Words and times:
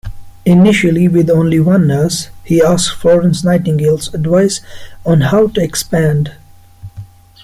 Initially 0.47 1.07
with 1.07 1.29
only 1.29 1.59
one 1.59 1.85
nurse, 1.85 2.29
he 2.43 2.59
asked 2.59 2.89
Florence 2.95 3.43
Nightingale's 3.43 4.11
advice 4.15 4.59
on 5.05 5.21
how 5.21 5.45
to 5.49 5.61
expand. 5.61 6.31